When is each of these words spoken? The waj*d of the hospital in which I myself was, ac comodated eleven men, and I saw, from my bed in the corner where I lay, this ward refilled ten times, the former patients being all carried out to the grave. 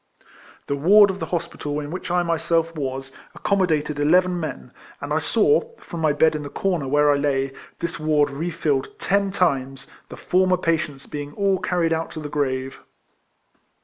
The 0.65 0.75
waj*d 0.75 1.13
of 1.13 1.19
the 1.19 1.27
hospital 1.27 1.79
in 1.79 1.91
which 1.91 2.09
I 2.09 2.23
myself 2.23 2.73
was, 2.75 3.09
ac 3.11 3.41
comodated 3.45 3.99
eleven 3.99 4.39
men, 4.39 4.71
and 4.99 5.13
I 5.13 5.19
saw, 5.19 5.75
from 5.77 5.99
my 5.99 6.11
bed 6.11 6.33
in 6.35 6.41
the 6.41 6.49
corner 6.49 6.87
where 6.87 7.11
I 7.11 7.17
lay, 7.17 7.53
this 7.77 7.99
ward 7.99 8.31
refilled 8.31 8.97
ten 8.97 9.29
times, 9.29 9.85
the 10.09 10.17
former 10.17 10.57
patients 10.57 11.05
being 11.05 11.33
all 11.33 11.59
carried 11.59 11.93
out 11.93 12.09
to 12.13 12.19
the 12.19 12.29
grave. 12.29 12.79